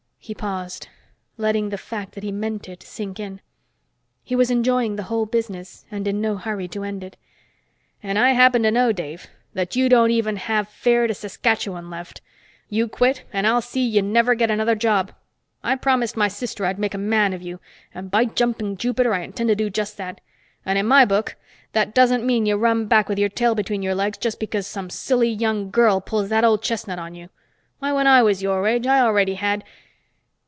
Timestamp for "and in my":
20.67-21.03